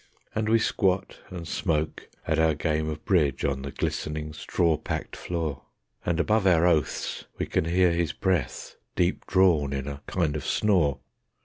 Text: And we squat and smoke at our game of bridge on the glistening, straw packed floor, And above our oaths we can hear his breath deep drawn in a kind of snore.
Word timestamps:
And 0.33 0.49
we 0.49 0.57
squat 0.57 1.19
and 1.29 1.47
smoke 1.47 2.09
at 2.25 2.39
our 2.39 2.55
game 2.55 2.89
of 2.89 3.05
bridge 3.05 3.45
on 3.45 3.61
the 3.61 3.69
glistening, 3.71 4.33
straw 4.33 4.75
packed 4.77 5.15
floor, 5.15 5.61
And 6.03 6.19
above 6.19 6.47
our 6.47 6.65
oaths 6.65 7.25
we 7.37 7.45
can 7.45 7.65
hear 7.65 7.91
his 7.91 8.11
breath 8.11 8.77
deep 8.95 9.27
drawn 9.27 9.73
in 9.73 9.87
a 9.87 10.01
kind 10.07 10.35
of 10.35 10.43
snore. 10.43 10.97